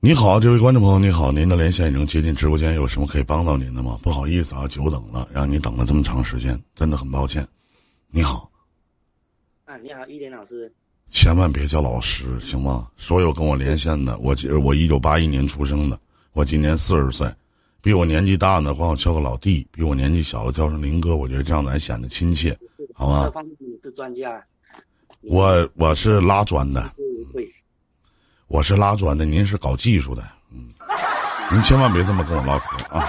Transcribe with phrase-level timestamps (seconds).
[0.00, 3.98] 你好，这位观众朋友，你好，您的连线已经接进直播间，有什么可以帮到您的吗？
[4.00, 7.44] 不好意思啊，久等了，让你等了这么长时间，真的很抱歉。
[8.10, 8.48] 你好，
[9.64, 10.72] 啊，你好，一林老师。
[11.08, 12.86] 千万别叫老师，行吗？
[12.96, 15.98] 所有跟我连线的，我我一九八一年出生的，
[16.32, 17.28] 我今年四十岁，
[17.82, 22.56] 比我年纪大的管我叫个老弟，比我年纪小的叫声林哥，我觉得这样才显得亲切，
[22.94, 23.24] 好吗？
[23.24, 24.40] 这方面你是专家。
[25.22, 26.94] 我我是拉砖的，
[27.32, 27.52] 对，
[28.48, 30.68] 我是拉砖的，您是搞技术的，嗯，
[31.52, 33.06] 您千万别这么跟我唠嗑啊！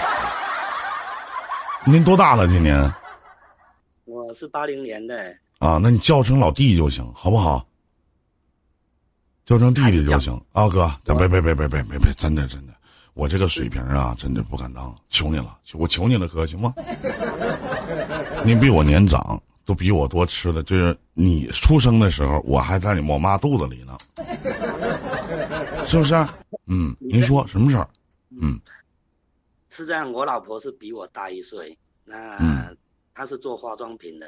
[1.86, 2.46] 您多大了？
[2.46, 2.94] 今年？
[4.04, 5.16] 我是八零年的。
[5.60, 7.66] 啊，那你叫声老弟就行，好不好？
[9.46, 12.74] 叫声弟弟就行啊，哥，咱别别别别别别别，真的真的，
[13.14, 16.74] 我这个水平啊，真的不敢当，求你了，我求你了，哥，行吗？
[18.44, 23.98] 您比我年长，都比我多吃的，就是你出生的时候，我还在你我妈肚子里呢，
[25.86, 26.14] 是不是？
[26.68, 27.90] 嗯，您说什么事儿？
[28.30, 28.60] 嗯，
[29.70, 32.74] 是这样，我老婆是比我大一岁，那
[33.14, 34.28] 她是做化妆品的，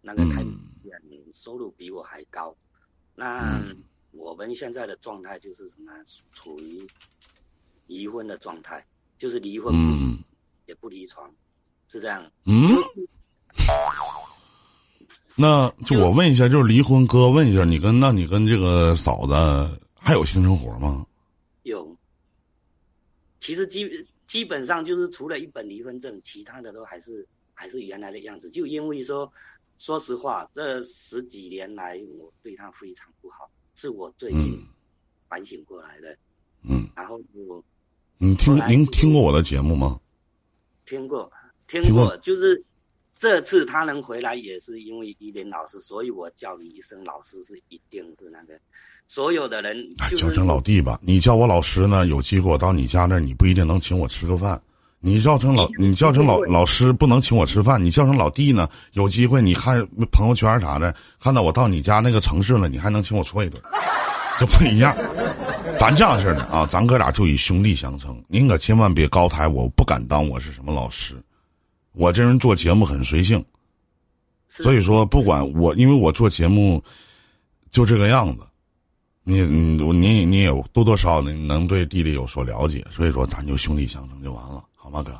[0.00, 0.42] 那个开
[0.82, 1.00] 店，
[1.32, 2.54] 收入比我还高，
[3.14, 3.62] 那。
[4.12, 5.92] 我们现在的状态就是什么？
[6.32, 6.84] 处于
[7.86, 8.84] 离婚的状态，
[9.18, 9.72] 就是离婚，
[10.66, 11.30] 也不离床，
[11.88, 12.24] 是这样。
[12.46, 12.74] 嗯。
[15.36, 19.34] 那就我问一下，就是离婚，哥问一下，你跟那你跟这个嫂子
[20.08, 21.06] 还有性生活吗？
[21.64, 21.94] 有。
[23.42, 28.48] 其实基基本上就是除了一本离婚证，其他的都还是还是原来的样子。
[28.48, 29.30] 就因为说，
[29.78, 33.50] 说实话，这十几年来我对他非常不好。
[33.76, 34.66] 是我最近
[35.28, 36.16] 反省过来的，
[36.62, 37.62] 嗯，然后我，
[38.16, 40.00] 你听您听过我的节目吗？
[40.86, 41.30] 听过，
[41.66, 42.64] 听过，就是
[43.18, 48.58] 这次他能回来也是因为依林老师，所以我叫你一声老师是一定是那个
[49.08, 51.00] 所有的人哎叫声老弟吧。
[51.02, 54.60] 你叫我老师呢，有机会我到你家那，你不一定能请我吃个饭。
[55.00, 57.82] 你叫成老，你叫成老老师不能请我吃饭。
[57.82, 63.62] 你叫成老弟呢，有机会你看朋友圈啥的，看到我到你家那个城市了，你还能请我搓一顿，
[64.38, 64.94] 就不一样。
[65.78, 68.20] 咱这样式的啊，咱哥俩就以兄弟相称。
[68.26, 71.14] 您可千万别高抬我，不敢当我是什么老师。
[71.92, 73.42] 我这人做节目很随性，
[74.48, 76.82] 所以说不管我，因为我做节目
[77.70, 78.42] 就这个样子。
[79.28, 84.66] 你你你你也多多少少能能对弟弟有所了解，所以说咱就兄弟相称就完了。
[84.74, 85.12] 好吗，哥，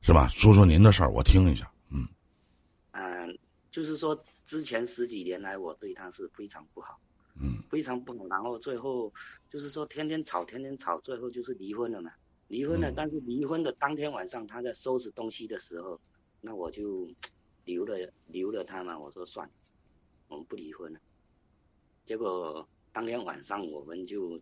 [0.00, 0.26] 是吧？
[0.28, 1.70] 说说您的事儿，我听一下。
[1.90, 2.08] 嗯，
[2.92, 3.38] 嗯，
[3.70, 6.98] 就是说，之前十几年来，我对他是非常不好，
[7.38, 8.26] 嗯，非常不好。
[8.26, 9.12] 然后最后
[9.50, 12.10] 就是说，天天吵，天天吵，最后就是离婚了嘛。
[12.48, 16.00] 离婚了，但是离婚的当天晚上，他在收拾东西的时候，
[16.40, 17.06] 那我就
[17.66, 18.98] 留了留了他嘛。
[18.98, 19.46] 我说算，
[20.28, 20.98] 我们不离婚了。
[22.06, 24.40] 结果当天晚上我们就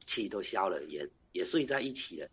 [0.00, 2.28] 气都消了，也也睡在一起了。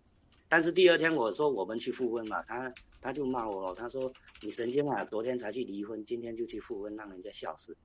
[0.47, 4.11] 但是第二天我说我们去复婚嘛，他他就骂我，他说
[4.41, 7.75] 你神经啊，昨天才去离婚，今天就去复婚，让人家笑死，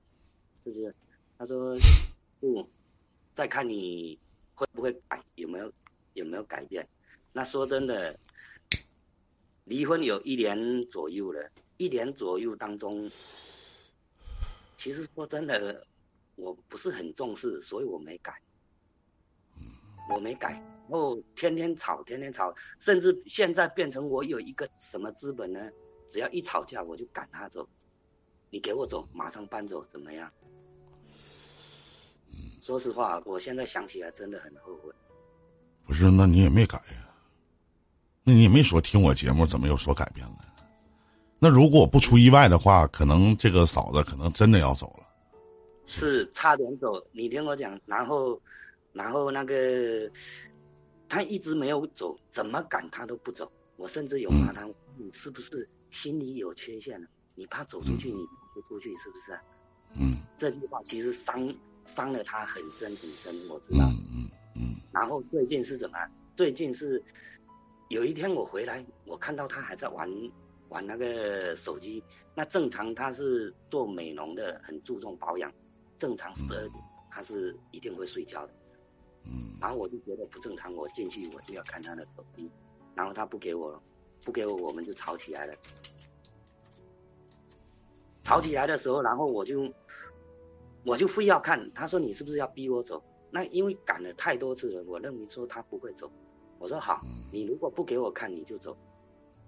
[0.63, 0.93] 是不是？
[1.37, 1.75] 他说
[2.39, 2.69] 不，
[3.33, 4.17] 再看你
[4.53, 5.71] 会不会改，有没有
[6.13, 6.87] 有没有改变？
[7.33, 8.17] 那说真的，
[9.65, 13.09] 离婚有一年左右了，一年左右当中，
[14.77, 15.85] 其实说真的，
[16.35, 18.33] 我不是很重视，所以我没改，
[20.13, 20.53] 我没改。
[20.89, 25.59] 然后天天吵，天天吵，甚至现在变成我有一个什么资本呢？
[26.09, 27.67] 只要一吵架，我就赶他走。
[28.49, 30.29] 你给我走，马上搬走，怎么样？
[32.61, 34.93] 说实话，我现在想起来真的很后悔。
[35.85, 37.09] 不是，那你也没改呀？
[38.23, 40.37] 那你也没说听我节目，怎么有所改变了？
[41.39, 45.07] 那如果我不出意外的话，可能这个嫂子可能真的要走了。
[45.91, 48.41] 是差点走，你听我讲，然后，
[48.93, 50.09] 然后那个。
[51.13, 53.51] 他一直没有走，怎么赶他都不走。
[53.75, 54.65] 我甚至有骂他
[54.95, 57.07] ：“你是不是心里有缺陷了？
[57.35, 59.37] 你怕走出去，你不出去，是不是？”
[59.99, 61.53] 嗯，这句话其实伤
[61.85, 63.89] 伤了他很深很深，我知道。
[63.89, 64.75] 嗯嗯嗯。
[64.93, 65.97] 然后最近是怎么？
[66.37, 67.03] 最近是
[67.89, 70.09] 有一天我回来，我看到他还在玩
[70.69, 72.01] 玩那个手机。
[72.33, 75.51] 那正常他是做美容的，很注重保养。
[76.01, 78.53] 正常十二点他是一定会睡觉的。
[79.25, 82.49] 嗯，然后我就觉得不正常，我进去我就要看他的手机，
[82.95, 83.79] 然后他不给我，
[84.25, 85.53] 不给我，我们就吵起来了。
[88.23, 89.71] 吵起来的时候，然后我就，
[90.83, 91.71] 我就非要看。
[91.75, 93.03] 他说你是不是要逼我走？
[93.29, 96.11] 那因为赶了太多次了，我认为说他不会走。
[96.57, 96.99] 我说好，
[97.31, 98.75] 你如果不给我看，你就走。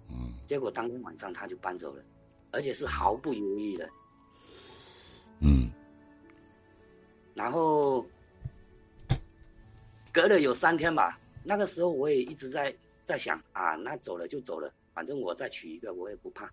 [0.08, 0.32] 嗯。
[0.46, 2.04] 结果当天晚上他就搬走了，
[2.52, 3.90] 而且是毫不犹豫的。
[7.34, 8.06] 然后。
[10.12, 12.72] 隔了有三天吧，那个时候我也一直在
[13.04, 16.48] 在想啊，那走了就走了，反正我再娶一个我也不怕，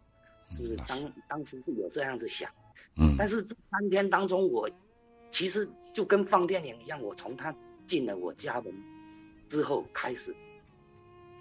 [0.58, 2.50] 就是当当时是有这样子想，
[2.98, 4.68] 嗯，但是这三天当中，我
[5.30, 7.56] 其实就跟放电影一样，我从他
[7.86, 8.74] 进了我家门
[9.48, 10.36] 之后开始，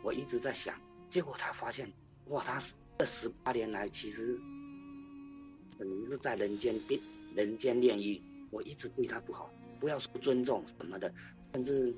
[0.02, 0.78] 我一直在想，
[1.08, 1.90] 结果才发现，
[2.26, 2.62] 哇，他
[2.98, 4.38] 这十八年来其实
[5.78, 7.00] 等于是在人间变
[7.34, 11.12] 人间炼狱，我一直对他不好，不要说尊重什么的，
[11.52, 11.94] 甚至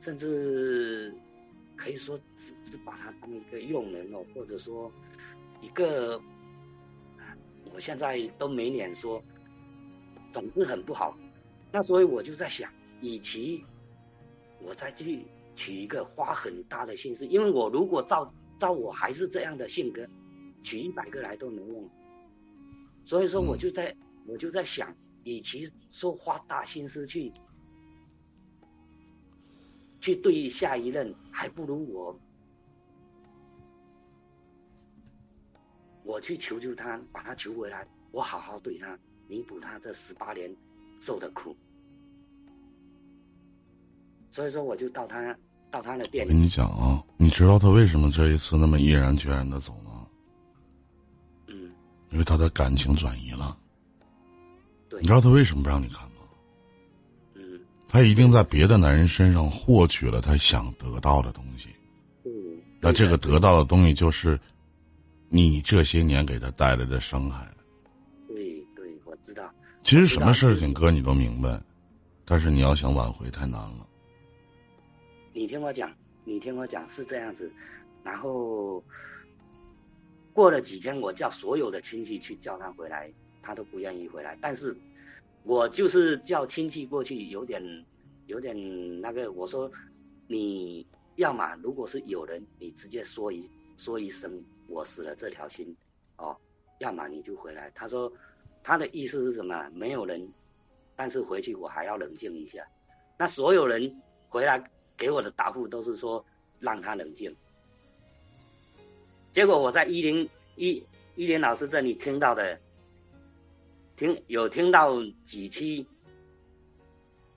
[0.00, 1.14] 甚至
[1.76, 4.90] 可以说只是把他当一个佣人哦，或者说
[5.60, 6.20] 一个，
[7.72, 9.22] 我现在都没脸说，
[10.32, 11.16] 总之很不好。
[11.72, 13.64] 那所以我就在想，与其
[14.60, 15.24] 我再去
[15.54, 20.08] 娶一个花很大的心思，因为我如果照照我还是这样的性格，
[20.62, 21.88] 娶一百个来都没用。
[23.04, 23.94] 所以说我就在
[24.26, 24.94] 我就在想，
[25.24, 27.32] 与其说花大心思去
[30.00, 32.18] 去对下一任，还不如我
[36.04, 40.54] 我去求求他，把他求回来，我好好对他，弥补他这十八年
[41.00, 41.54] 受的苦。
[44.32, 45.36] 所以说，我就到他
[45.70, 46.30] 到他的店里。
[46.30, 50.06] 我跟你讲啊，你知道他为什么这一次那么毅然决然的走吗？
[51.48, 51.72] 嗯，
[52.10, 53.58] 因为他的感情转移了。
[54.90, 56.24] 对你知道他为什么不让你看吗？
[57.34, 61.68] 嗯，他一定在别的男人身上获取了他想得到的东西。
[62.24, 62.30] 嗯。
[62.80, 64.38] 那这个得到的东西就是
[65.28, 67.46] 你这些年给他带来的伤害。
[68.26, 69.48] 对对，我知道。
[69.82, 71.58] 其实什么事情，哥你都明白，
[72.24, 73.86] 但是你要想挽回太难了。
[75.32, 75.90] 你听我讲，
[76.24, 77.50] 你听我讲是这样子，
[78.02, 78.82] 然后
[80.32, 83.10] 过了几天，我叫所有的亲戚去叫他回来，
[83.50, 84.38] 他都不愿意回来。
[84.40, 84.76] 但是，
[85.42, 87.84] 我就是叫亲戚过去，有点
[88.26, 88.54] 有点
[89.00, 89.68] 那个，我说
[90.28, 90.86] 你
[91.16, 95.76] 要么如果是有人，你直接说一说一声我死了这条心，
[96.16, 96.36] 哦，
[96.78, 97.72] 要么你就回来。
[97.74, 98.12] 他说
[98.62, 99.68] 他的意思是什么？
[99.74, 100.32] 没有人，
[100.94, 102.64] 但是回去我还要冷静一下。
[103.18, 104.70] 那所有人回来。
[105.00, 106.22] 给我的答复都是说
[106.58, 107.34] 让他冷静，
[109.32, 112.60] 结果我在一零一一林老师这里听到的，
[114.00, 115.86] 听有听到几期，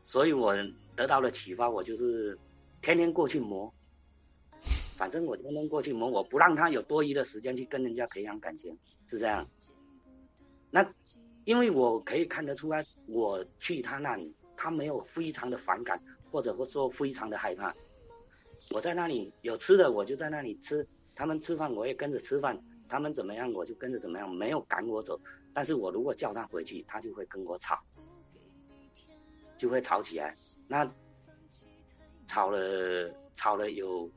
[0.06, 0.56] 所以我
[0.96, 2.40] 得到了启发，我就是
[2.82, 3.74] 天天过去磨，
[4.96, 9.46] 反正我天天过去磨，我不让他有多余的时间去跟人家培养感情，是这样。
[10.72, 10.90] 那
[11.44, 16.02] 因为我可以看得出来，我去他那里，他没有非常的反感。
[16.32, 17.76] 或者说非常的害怕，
[18.72, 20.84] 我在那里有吃的，我就在那里吃；
[21.14, 22.58] 他们吃饭，我也跟着吃饭；
[22.94, 25.20] 他们怎么样，我就跟着怎么样，没有赶我走。
[25.52, 27.82] 但是我如果叫他回去，他就会跟我吵，
[29.58, 30.36] 就会吵起来。
[30.68, 30.88] 那
[32.28, 34.08] 吵了吵了有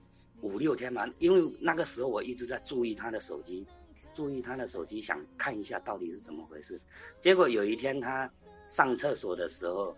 [0.43, 3.67] 五六天嘛，因为那个时候我一直在注意他的手机，
[4.13, 6.79] 注意他的手机，想看一下到底是怎么回事。
[7.23, 8.31] 结果有一天他
[8.69, 9.97] 上厕所的时候。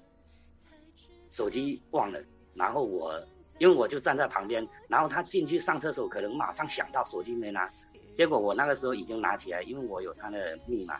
[1.31, 2.19] 手机忘了，
[2.55, 3.21] 然后我
[3.59, 7.71] 因为我就站在旁边，然后他进去上厕所，可能马上想到手机没拿，
[8.19, 10.99] 结果我那个时候已经拿起来，因为我有他的密码，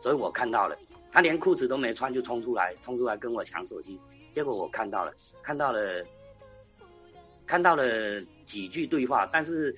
[0.00, 0.78] 所以我看到了，
[1.10, 3.98] 他连裤子都没穿就冲出来，冲出来跟我抢手机，
[4.32, 5.12] 结果我看到了，
[5.42, 6.04] 看到了，
[7.44, 9.74] 看到了几句对话，但是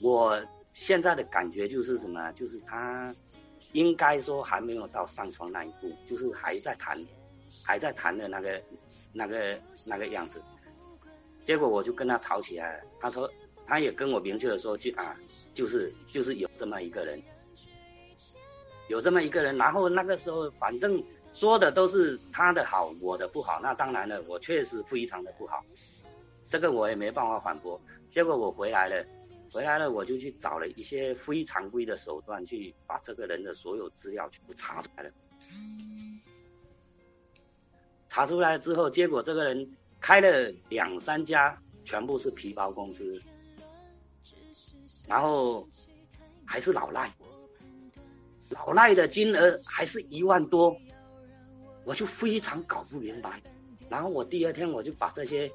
[0.00, 3.14] 我现在的感觉就是什么，就是他
[3.72, 6.98] 应该说还没有到上床那一步，就是还在谈，
[7.62, 8.58] 还在谈的那个。
[9.12, 10.40] 那个那个样子，
[11.44, 12.84] 结果我就跟他吵起来了。
[13.00, 13.28] 他说，
[13.70, 15.16] 他也跟我明确的说，句啊，
[15.54, 17.22] 就是就是有这么一个人，
[18.88, 19.56] 有这么一个人。
[19.56, 21.00] 然后那个时候，反正
[21.32, 23.60] 说的都是他的好，我的不好。
[23.62, 25.64] 那当然了，我确实非常的不好，
[26.48, 27.80] 这个我也没办法反驳。
[28.10, 29.06] 结果我回来了，
[29.52, 35.10] 回来了我就去找了一些非常规的手段，去把这个人的所有资料全部查出来了。
[38.08, 43.22] 查出来之后，结果这个人开了两三家，全部是皮包公司，
[45.10, 45.68] 然后
[46.44, 47.12] 还是老赖，
[48.50, 50.76] 老赖的金额还是一万多，
[51.84, 53.42] 我就非常搞不明白。
[53.88, 55.50] 然后我第二天我就把这些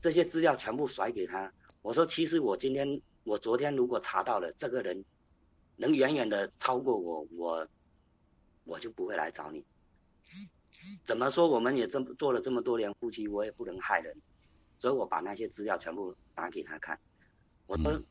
[0.00, 5.04] 这些资料全部甩给他，我说其实我今天我昨天如果查到了这个人
[5.76, 7.68] 能远远的超过我，我
[8.64, 9.62] 我就不会来找你。
[11.04, 11.46] 怎么说？
[11.48, 14.16] 我们也这么做了这么多年夫妻，我也不能害人，
[14.78, 16.98] 所以我把那些资料全部拿给他看。
[17.66, 18.02] 我说，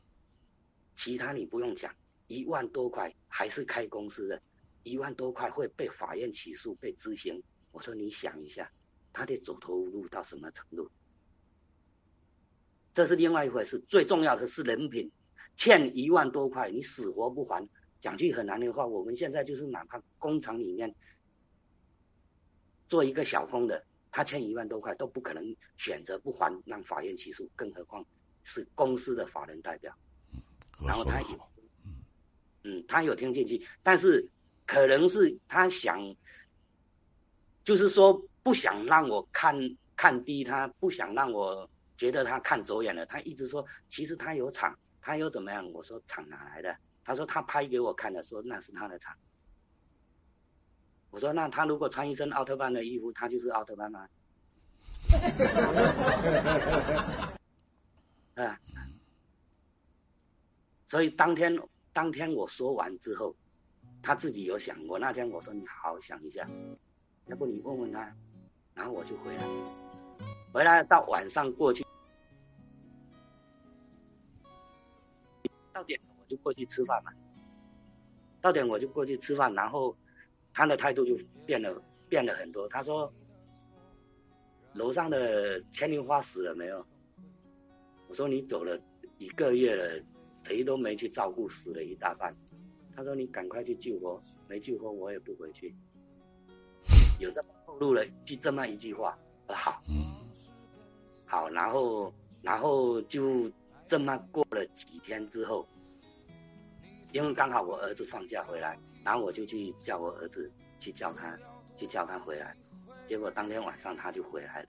[0.94, 1.94] 其他你不用讲，
[2.26, 4.42] 一万多块还是开公司的，
[4.82, 7.42] 一万多块会被法院起诉被执行。
[7.72, 8.70] 我说你想一下，
[9.12, 10.90] 他得走投无路到什么程度？
[12.92, 13.78] 这是另外一回事。
[13.88, 15.10] 最重要的是人品，
[15.56, 17.68] 欠一万多块，你死活不还。
[17.98, 20.94] 讲句很难听的话，我们现在就是哪怕工厂里面
[22.88, 28.06] 做一个小工的，他欠一万多块都不可能选择不还，让法院起诉，更何况
[28.46, 29.92] 是公司的法人代表。
[30.86, 31.50] 然后他有，
[32.62, 34.30] 嗯，他有听进去，但是
[34.66, 36.14] 可能是他想，
[37.64, 43.04] 就是说不想让我看看低他，不想让我觉得他看走眼了。
[43.06, 45.72] 他一直说，其实他有厂，他又怎么样？
[45.72, 46.76] 我说厂哪来的？
[47.04, 49.16] 他说他拍给我看的，说那是他的厂。
[51.10, 54.06] 我说那他如果穿一身奥特曼的衣服，他就是奥特曼吗？
[58.36, 58.60] 啊。
[60.86, 61.58] 所以当天
[61.92, 63.34] 当天我说完之后，
[64.00, 64.86] 他自己有想。
[64.86, 66.48] 我那天我说你好好想一下，
[67.26, 68.14] 要不你问问他。
[68.74, 69.42] 然后我就回来，
[70.52, 71.84] 回来到晚上过去，
[75.72, 77.10] 到点我就过去吃饭嘛。
[78.42, 79.96] 到点我就过去吃饭，然后
[80.52, 82.68] 他的态度就变了，变了很多。
[82.68, 83.12] 他说
[84.74, 86.86] 楼上的牵牛花死了没有？
[88.08, 88.78] 我说你走了
[89.18, 90.04] 一个月了。
[90.44, 92.32] 谁都没去照顾，死了一大半。
[92.94, 95.74] 他说：“你赶快去救活，没救活我也不回去。”
[97.18, 99.82] 有这么透露了就这么一句话，好，
[101.24, 103.50] 好，然后然后就
[103.88, 105.66] 这么过了几天之后，
[107.10, 110.48] 因为刚好我儿子放假回来，然后我就去叫我儿子
[110.78, 111.36] 去叫他
[111.76, 112.56] 去叫他回来，
[113.04, 114.68] 结果当天晚上他就回来了。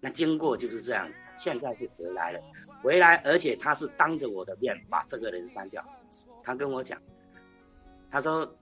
[0.00, 2.40] 那经过就是这样，现在是回来了，
[2.82, 5.84] 回来，而且他是当着我的面把这个人删掉。
[6.42, 6.98] 他跟我讲，
[8.10, 8.56] 他说，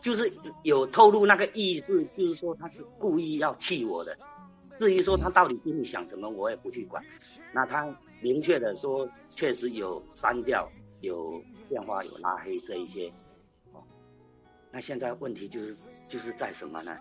[0.00, 4.16] 就是有透露那个意思，就是说他是故意要气我的。
[4.76, 7.04] 至于说他到底心里想什么，我也不去管。
[7.52, 13.12] 那他明确的说，确实有删掉、有电话、有拉黑这一些。
[13.72, 13.82] 哦，
[14.70, 15.76] 那现在问题就是
[16.06, 16.96] 就是在什么呢？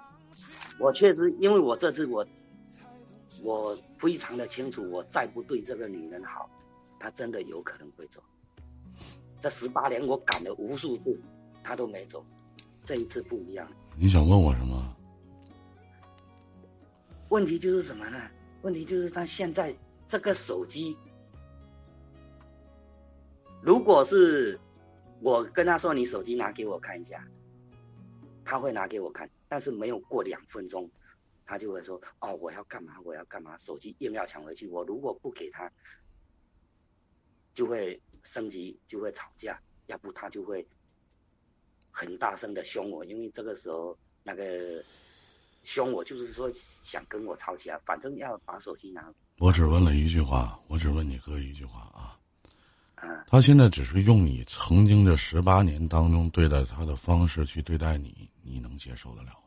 [0.79, 2.25] 我确实，因为我这次我，
[3.41, 6.49] 我非常的清楚，我再不对这个女人好，
[6.99, 8.21] 她真的有可能会走。
[9.39, 11.19] 这十八年我赶了无数次，
[11.63, 12.25] 她都没走，
[12.83, 13.67] 这一次不一样。
[13.97, 14.95] 你想问我什么？
[17.29, 18.19] 问题就是什么呢？
[18.61, 19.75] 问题就是他现在
[20.07, 20.95] 这个手机，
[23.61, 24.59] 如果是
[25.19, 27.27] 我跟他说你手机拿给我看一下，
[28.45, 29.29] 他会拿给我看。
[29.53, 30.89] 但是没有过两分钟，
[31.45, 32.95] 他就会说：“哦，我要干嘛？
[33.03, 34.67] 我要干嘛？”手机硬要抢回去。
[34.67, 35.71] 我如果不给他，
[37.53, 40.67] 就会升级，就会吵架，要不他就会
[41.91, 43.05] 很大声的凶我。
[43.05, 44.83] 因为这个时候那个
[45.61, 49.13] 凶我，就是说想跟我吵起来，反正要把手机拿。
[49.37, 52.17] 我只问了一句话，我只问你哥一句话啊。
[53.27, 59.42] 他现在只是用你曾经的十八年当中对待他的方式去对待你，你能接受得了？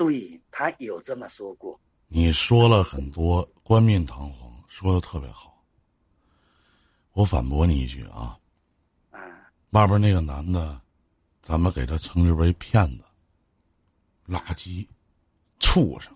[0.00, 1.78] 对他有这么说过，
[2.08, 5.62] 你说了很多冠冕堂皇，说的特别好。
[7.12, 8.38] 我反驳你一句啊，
[9.10, 9.20] 啊，
[9.72, 10.80] 外边那个男的，
[11.42, 13.04] 咱们给他称之为骗子、
[14.26, 14.88] 垃圾、
[15.58, 16.10] 畜生、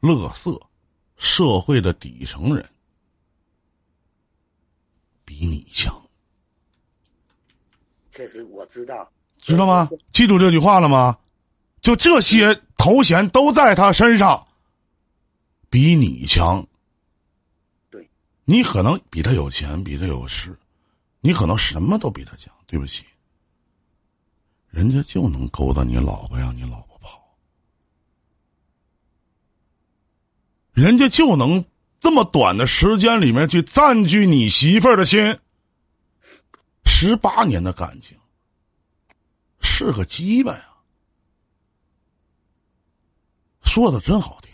[0.00, 0.60] 乐色、
[1.16, 2.68] 社会的底层人，
[5.24, 5.94] 比你强。
[8.10, 9.88] 确实，我知道，知道吗？
[10.10, 11.16] 记住这句话了吗？
[11.90, 14.46] 就这些头衔都在他身上，
[15.68, 16.64] 比你强。
[17.90, 18.08] 对，
[18.44, 20.56] 你可能比他有钱，比他有势，
[21.20, 22.54] 你可能什么都比他强。
[22.68, 23.02] 对不起，
[24.68, 27.20] 人家就能勾搭你老婆，让你老婆跑，
[30.70, 31.64] 人家就能
[31.98, 35.36] 这么短的时间里面去占据你媳妇儿的心。
[36.84, 38.16] 十八年的感情，
[39.60, 40.66] 是个鸡巴呀！
[43.70, 44.52] 说的真好听，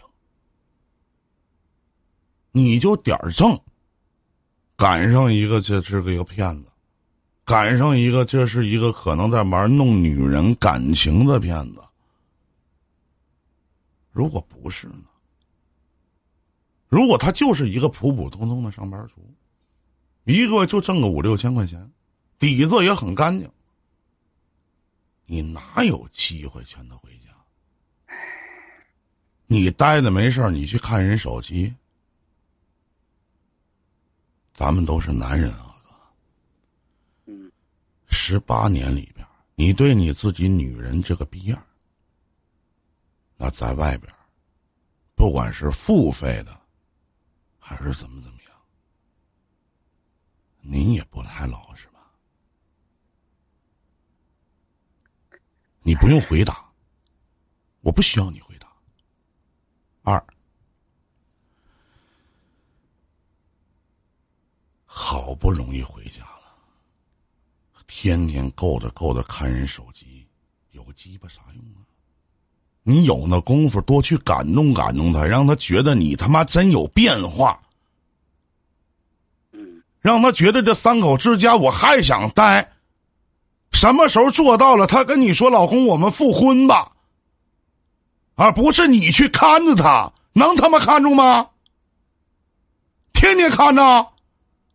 [2.52, 3.58] 你就点儿正，
[4.76, 6.70] 赶上一个这这个一个骗子，
[7.42, 11.82] 赶上一个这是一个可能在玩弄女人感情的骗子。
[14.12, 15.04] 如果不是呢？
[16.86, 19.14] 如果他就是一个普普通通的上班族，
[20.24, 21.90] 一个月就挣个五六千块钱，
[22.38, 23.50] 底子也很干净，
[25.24, 27.25] 你哪有机会劝他回家？
[29.46, 31.74] 你待着没事儿你去看人手机。
[34.52, 37.32] 咱们都是男人啊，哥。
[37.32, 37.52] 嗯。
[38.08, 41.62] 十八年里边，你对你自己女人这个逼样
[43.36, 44.12] 那在外边，
[45.14, 46.58] 不管是付费的，
[47.58, 48.52] 还是怎么怎么样，
[50.62, 52.10] 您也不太老实吧？
[55.82, 56.72] 你不用回答，
[57.82, 58.65] 我不需要你回答。
[60.08, 60.24] 二，
[64.84, 66.54] 好不容易回家了，
[67.88, 70.24] 天天够着够着看人手机，
[70.70, 71.82] 有鸡巴啥用啊？
[72.84, 77.60] 你有那功夫，多去感动感动他，让他觉得你他妈真有变化。
[79.50, 82.72] 嗯，让他觉得这三口之家我还想待。
[83.72, 84.86] 什么时候做到了？
[84.86, 86.92] 他跟你说：“老公，我们复婚吧。”
[88.36, 91.50] 而不是你去看着他，能他妈看住吗？
[93.12, 94.12] 天天看着，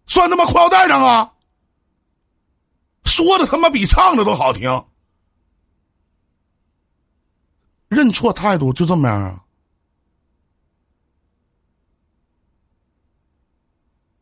[0.08, 1.34] 算他妈裤腰带上啊！
[3.06, 4.70] 说的他妈比唱的都好听。
[7.88, 9.46] 认错态度就这么样啊？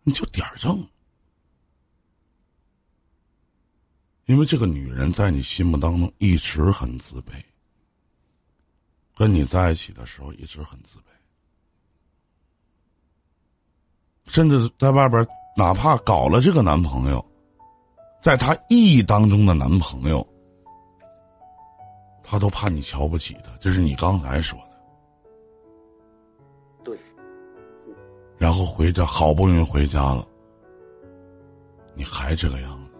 [0.03, 0.85] 你就点儿正，
[4.25, 7.41] 因为这个女人在你心目当中一直很自卑，
[9.19, 11.03] 跟你在一起的时候一直很自卑，
[14.27, 17.25] 甚至在外边哪怕搞了这个男朋友，
[18.21, 20.25] 在他意义当中的男朋友。
[22.23, 24.79] 他都怕你瞧不起他，这是你刚才说的。
[26.83, 26.97] 对，
[28.37, 30.23] 然后回家，好不容易回家了，
[31.95, 32.91] 你还这个样子，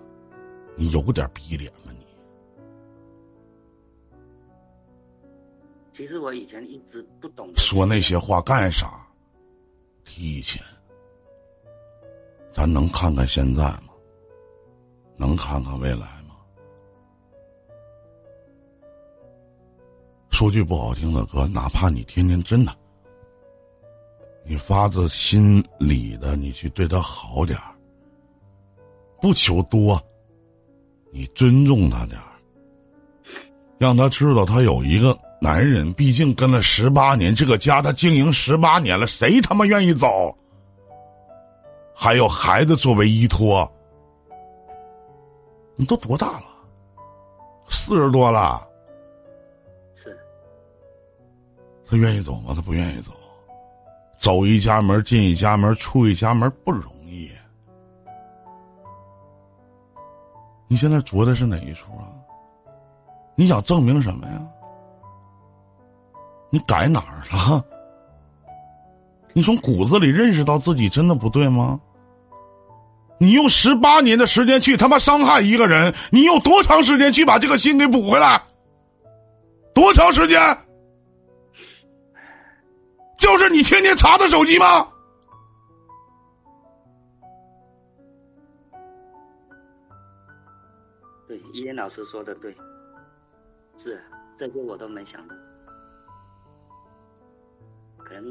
[0.75, 1.88] 你有点逼脸吗？
[5.99, 7.51] 其实我以前一直不懂。
[7.57, 9.05] 说那些话干啥？
[10.05, 10.63] 提前，
[12.53, 13.89] 咱能看看现在吗？
[15.17, 16.37] 能看看未来吗？
[20.31, 22.73] 说句不好听的，哥，哪怕你天天真的，
[24.45, 27.75] 你发自心里的，你去对他好点儿，
[29.19, 30.01] 不求多，
[31.11, 32.39] 你尊重他点儿，
[33.77, 40.35] 让他知道他有一个男人，毕竟跟了十八年，这个家他经营十八年了，谁他妈愿意走？
[41.95, 43.69] 还有孩子作为依托，
[45.77, 46.43] 你都多大了？
[47.69, 48.67] 四十多了。
[49.95, 50.17] 是
[51.85, 52.53] 他愿意走吗？
[52.53, 53.13] 他不愿意走。
[54.17, 57.31] 走一家门，进一家门，出一家门不容易。
[60.67, 62.11] 你现在着的是哪一出啊？
[63.35, 64.45] 你想证明什么呀？
[66.49, 67.63] 你改哪儿了？
[69.33, 71.79] 你从骨子里认识到自己真的不对吗？
[73.21, 78.41] 你用十八年的时间去他妈伤害一个人，你用多长时间去把这个心给补回来？
[79.73, 80.39] 多长时间？
[83.17, 84.87] 就是你天天查他手机吗？
[91.27, 92.55] 对，依言老师说的对，
[93.77, 94.01] 是
[94.37, 95.35] 这些我都没想到，
[98.09, 98.23] 人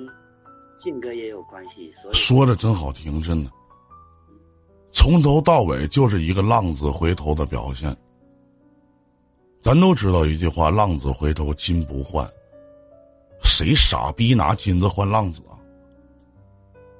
[0.76, 1.92] 性格也有关系。
[2.02, 3.50] 所以说的真好听，真的，
[4.92, 7.96] 从头到尾就是一个浪子回头的表现。
[9.62, 12.28] 咱都知道一句话：“浪子回头金不换。”
[13.42, 15.54] 谁傻逼拿金子换浪子啊？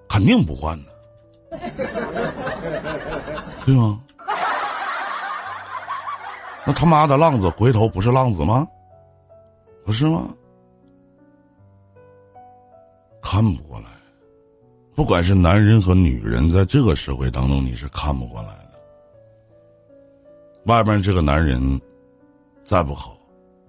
[0.09, 0.93] 肯定不换的，
[3.65, 4.01] 对吗？
[6.67, 8.67] 那他妈的浪子回头不是浪子吗？
[9.85, 10.29] 不是吗？
[13.31, 13.91] 看不过来，
[14.95, 18.81] 不管是男人和女人，在这个社会当中，你是看不过来的。
[20.65, 21.79] 外边这个男人
[22.65, 23.19] 再不好。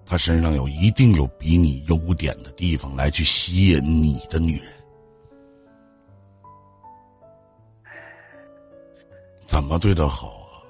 [0.06, 4.72] 他身上有一定有比你优点的地方，来去吸引你的女人。
[9.46, 10.64] 怎么对他好啊？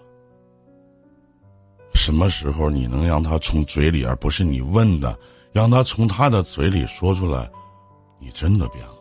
[1.94, 5.16] 什么时候你能让他从嘴里，而不是你问的，
[5.52, 7.48] 让他从他的嘴里说出来？
[8.20, 8.94] 你真的变了，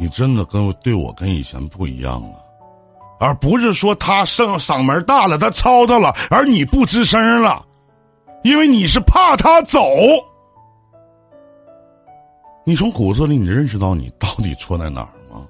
[0.00, 2.38] 你真的跟对我跟以前不一样了，
[3.20, 7.64] 而不是说他声嗓门大了，他吵吵了，而你不吱声了。
[8.42, 9.86] 因为你是怕他走，
[12.64, 15.46] 你从骨子里你认识到你到底错在哪儿吗？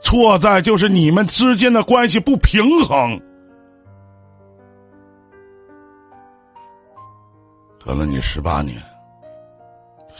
[0.00, 3.20] 错在就是你们之间的关系不平衡，
[7.84, 8.80] 跟了你十八年，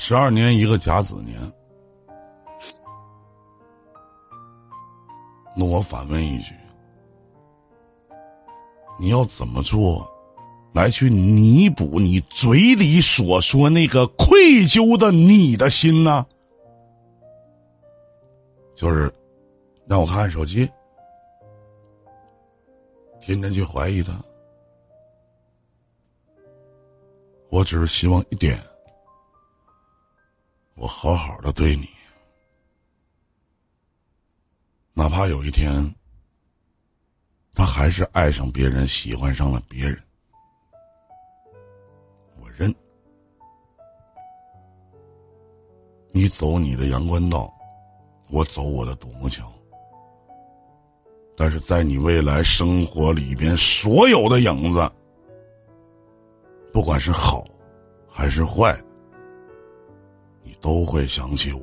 [0.03, 1.39] 十二年一个甲子年，
[5.55, 6.55] 那我反问一句，
[8.99, 10.11] 你要怎么做？
[10.73, 16.27] 来去弥补你嘴里所说那个愧疚的你的心呢？
[18.75, 19.13] 就是
[19.87, 20.67] 让我看看手机，
[23.21, 24.19] 天天去怀疑他。
[27.51, 28.59] 我只是希望一点，
[30.81, 31.87] 我好好的对你，
[34.95, 35.95] 哪怕有一天，
[37.53, 40.03] 他还是爱上别人，喜欢上了别人。
[42.40, 42.75] 我认
[46.12, 47.53] 你走你的阳关道，
[48.31, 49.53] 我走我的独木桥。
[51.37, 54.90] 但是在你未来生活里边，所有的影子，
[56.73, 57.45] 不管是好
[58.09, 58.75] 还是坏，
[60.61, 61.62] 都会想起我。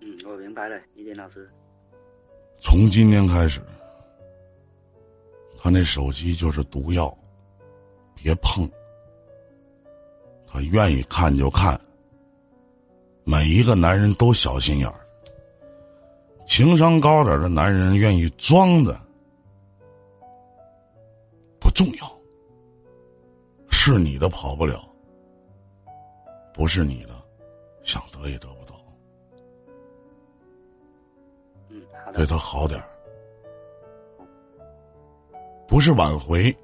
[0.00, 1.48] 嗯，我明白了，一林老师。
[2.60, 3.60] 从今天开始，
[5.58, 7.16] 他那手机就是毒药。
[8.14, 8.70] 别碰，
[10.46, 11.80] 他愿意看就看。
[13.24, 15.06] 每一个男人都小心眼儿，
[16.46, 19.00] 情商高点的男人愿意装的
[21.58, 22.21] 不重要，
[23.84, 24.80] 是你的跑不了，
[26.54, 27.10] 不是你的
[27.82, 28.76] 想得也得不到。
[32.14, 32.86] 对他好点儿，
[35.66, 36.56] 不是挽回。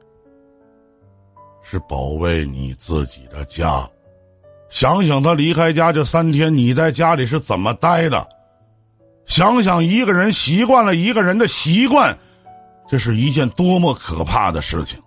[1.64, 3.85] 是保卫你自己的家，
[4.68, 8.24] 想想他离开家这三天，你在家里是怎么待的？
[9.26, 12.16] 想想一个人习惯了一个人的习惯，
[12.87, 15.02] 这是一件多么可怕的事情。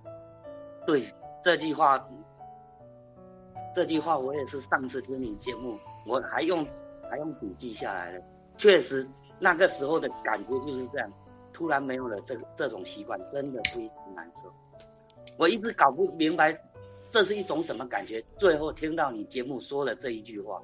[0.86, 1.10] 对
[1.43, 2.08] 这句话，
[3.73, 6.65] 这句话我也是上次听你节目，我还用
[7.10, 8.23] 还用笔记下来了。
[8.58, 9.08] 确实，
[9.39, 11.12] 那个时候的感觉就是这样，
[11.51, 14.54] 突然没有了这这种习惯，真的非常难受。
[15.38, 16.56] 我一直搞不明白，
[17.10, 18.23] 这是一种什么感觉。
[18.38, 20.62] 最后听到你节目说了这一句话，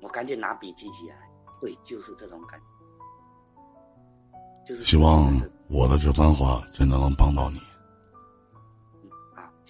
[0.00, 1.16] 我赶紧拿笔记起来。
[1.60, 2.66] 对，就是这种感觉。
[4.66, 5.30] 就是希望
[5.68, 7.58] 我的这番话真的能帮到你。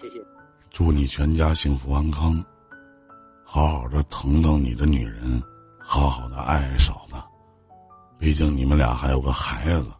[0.01, 0.25] 好，谢谢。
[0.71, 2.43] 祝你全家幸福安康，
[3.43, 5.41] 好好的疼疼你的女人，
[5.79, 7.15] 好好的爱爱嫂子。
[8.17, 9.91] 毕竟你们俩还有个孩子，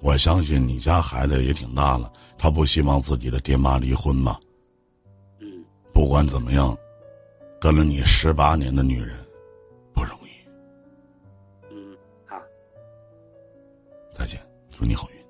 [0.00, 2.12] 我相信你家孩子也挺大了。
[2.38, 4.38] 他不希望自己的爹妈离婚吧？
[5.40, 6.76] 嗯，不管怎么样，
[7.58, 9.16] 跟了你十八年的女人
[9.94, 10.28] 不容易。
[11.70, 12.36] 嗯，好，
[14.12, 14.38] 再见，
[14.70, 15.25] 祝你好运。